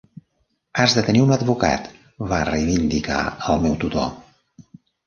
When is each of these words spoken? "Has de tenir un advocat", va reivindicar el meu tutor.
"Has 0.83 0.95
de 0.99 1.03
tenir 1.09 1.21
un 1.25 1.35
advocat", 1.35 1.91
va 2.33 2.41
reivindicar 2.51 3.23
el 3.55 3.65
meu 3.69 3.79
tutor. 3.87 4.15